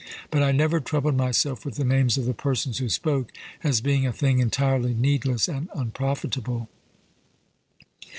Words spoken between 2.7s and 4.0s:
who spoke, as